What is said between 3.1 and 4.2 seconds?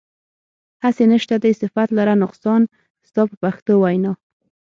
په پښتو وینا.